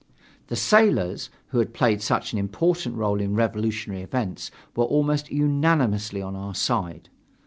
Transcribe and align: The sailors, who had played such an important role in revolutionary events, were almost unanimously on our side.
The 0.47 0.55
sailors, 0.55 1.29
who 1.49 1.59
had 1.59 1.75
played 1.75 2.01
such 2.01 2.33
an 2.33 2.39
important 2.39 2.95
role 2.95 3.21
in 3.21 3.35
revolutionary 3.35 4.01
events, 4.01 4.49
were 4.75 4.85
almost 4.85 5.29
unanimously 5.31 6.23
on 6.23 6.35
our 6.35 6.55
side. 6.55 7.09